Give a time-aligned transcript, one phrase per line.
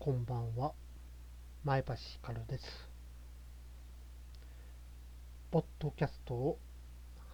[0.00, 0.72] こんばんは、
[1.64, 2.64] 前橋ひかるです。
[5.52, 6.58] ポッドキャストを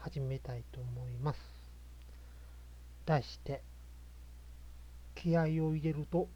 [0.00, 1.38] 始めたいと思います。
[3.06, 3.62] 題して、
[5.14, 6.28] 気合を入れると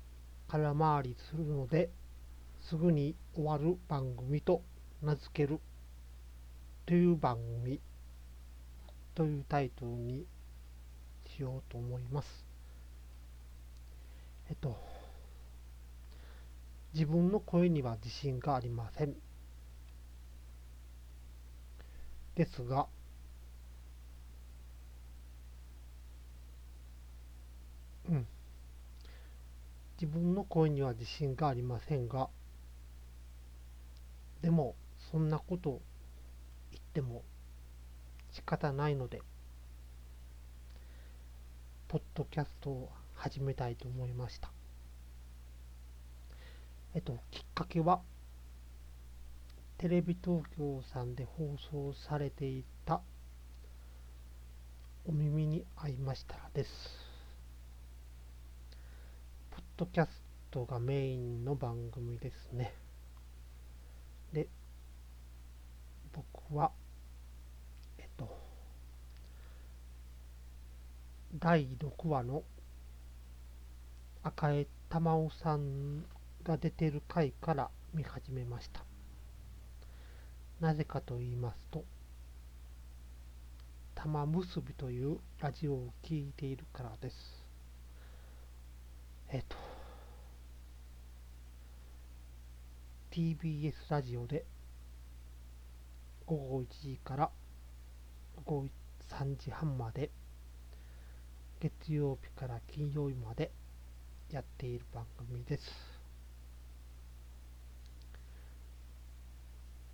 [0.49, 1.91] 空回りするので、
[2.63, 4.63] すぐに終わる番組と
[5.03, 5.61] 名付ける
[6.87, 7.81] という番組
[9.15, 10.25] というタイトルに
[11.37, 12.45] しようと思います。
[14.51, 14.77] えっと、
[16.93, 19.15] 自分の声には自信がありません。
[22.35, 22.87] ですが、
[28.09, 28.27] うん。
[30.01, 32.29] 自分の声には自信がありませんが、
[34.43, 34.75] でも、
[35.11, 35.81] そんなこと
[36.73, 37.23] 言っても
[38.33, 39.23] 仕方ないので、
[41.93, 44.51] ポッドキャストを始めたいと思いました。
[46.95, 48.01] えっと、きっかけは、
[49.77, 53.03] テレビ東京さんで放送されていた、
[55.05, 56.71] お耳に合いましたらです。
[59.51, 62.73] ポッドキャストがメインの番組ですね。
[64.33, 64.49] で、
[66.15, 66.73] 僕は、
[67.99, 68.35] えっと、
[71.35, 72.43] 第6話の
[74.23, 76.05] 赤江玉緒さん
[76.45, 78.85] が出てる回から見始めました。
[80.61, 81.85] なぜかと言いますと、
[83.95, 87.47] 玉結びというラジオを聴いているからです。
[89.31, 89.57] えっと、
[93.11, 94.45] TBS ラジオで
[96.27, 97.31] 午後1時から
[98.45, 98.67] 午後
[99.09, 100.11] 3時半まで
[101.63, 103.53] 月曜日から金曜日まで
[104.33, 105.71] やっている番組です。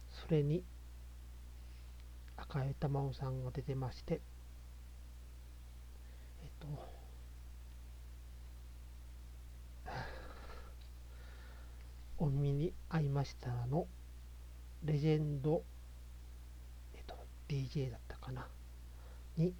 [0.08, 0.64] それに
[2.38, 4.22] 赤江玉緒さんが出てまして、
[6.42, 6.66] えっと、
[12.16, 13.86] お耳に合いましたらの
[14.84, 15.62] レジェンド、
[16.94, 17.14] えっと、
[17.46, 18.48] DJ だったかな、
[19.36, 19.52] に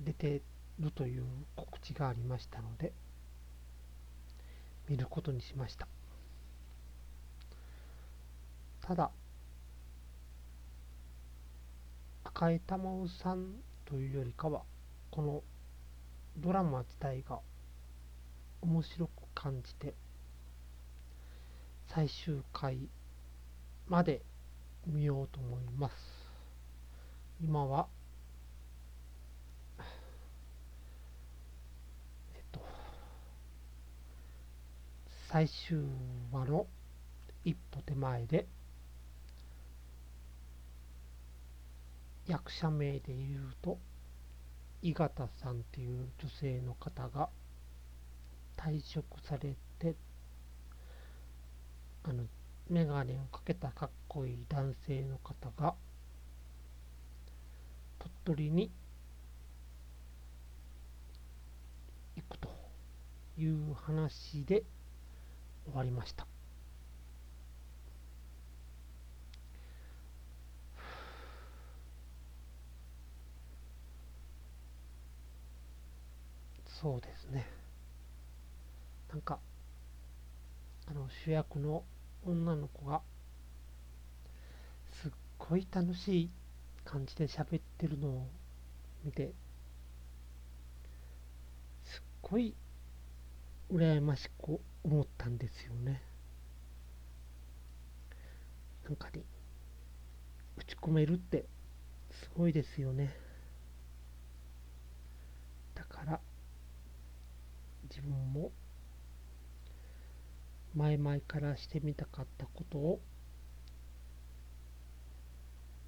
[0.00, 0.42] 出て
[0.80, 1.24] るという
[1.56, 2.92] 告知がありましたので、
[4.88, 5.86] 見ることにしました。
[8.82, 9.10] ただ、
[12.24, 14.62] 赤江玉緒さんというよりかは、
[15.10, 15.42] この
[16.36, 17.40] ドラマ自体が
[18.60, 19.94] 面白く感じて、
[21.86, 22.88] 最終回
[23.86, 24.22] まで
[24.86, 25.94] 見ようと思います。
[27.40, 27.86] 今は、
[32.34, 32.60] えっと、
[35.34, 35.78] 最終
[36.30, 36.64] 話の
[37.44, 38.46] 一歩手前で、
[42.28, 43.76] 役者名で言うと、
[44.80, 47.30] 井形さんっていう女性の方が
[48.56, 49.96] 退職されて、
[52.04, 52.26] あの、
[52.70, 55.74] メガネをかけたかっこいい男性の方が、
[57.98, 58.70] 鳥取に
[62.14, 62.48] 行くと
[63.36, 64.62] いう話で
[65.66, 66.26] 終わりました。
[76.84, 77.46] そうですね。
[79.10, 79.38] なんか、
[80.86, 81.82] あの主役の
[82.26, 83.00] 女の子が、
[85.02, 86.30] すっごい楽しい
[86.84, 88.26] 感じで喋ってるのを
[89.04, 89.32] 見て、
[91.84, 92.54] すっごい
[93.74, 96.00] 羨ましく思ったんですよね。
[98.84, 99.24] なんかに、
[100.56, 101.44] 打ち込めるって
[102.12, 103.12] すごいですよね。
[105.74, 106.20] だから、
[107.90, 108.52] 自分も
[110.76, 113.00] 前々からしてみたかったことを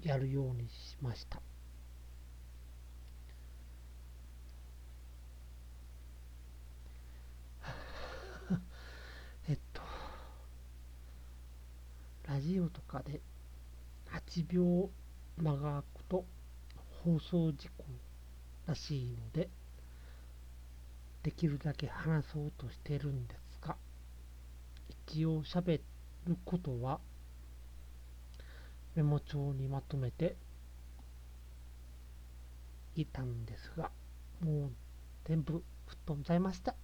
[0.03, 1.41] やるようにしました。
[9.49, 9.81] えっと、
[12.37, 13.19] ラジオとかで
[14.11, 14.91] 8秒
[15.37, 16.25] 間が空くと
[17.03, 17.83] 放送事故
[18.67, 19.49] らしいので、
[21.23, 23.75] できるだけ話そうとしてるんですが、
[25.07, 25.81] 一応喋
[26.27, 26.99] ることは
[28.93, 30.35] メモ帳にまとめて
[32.93, 33.89] いたんですが、
[34.41, 34.71] もう
[35.25, 36.75] 全部吹っ飛んじゃいました。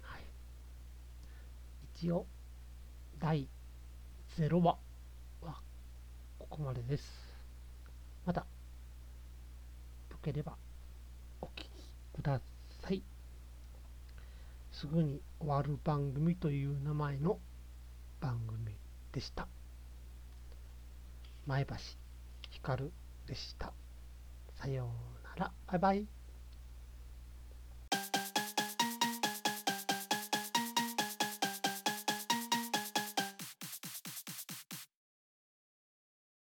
[0.00, 0.22] はい。
[1.94, 2.24] 一応、
[3.20, 3.48] 第
[4.38, 4.78] 0話
[5.42, 5.60] は
[6.38, 7.04] ここまでです。
[8.24, 10.56] また、よければ
[11.40, 11.68] お聞き
[12.14, 12.40] くだ
[12.82, 13.02] さい。
[14.70, 17.38] すぐに終わる番組という名前の
[18.20, 18.76] 番組
[19.12, 19.48] でした。
[21.46, 21.74] 前橋
[22.50, 22.92] ひかる
[23.26, 23.72] でした。
[24.56, 24.88] さよ
[25.34, 25.52] うなら。
[25.66, 26.17] バイバイ。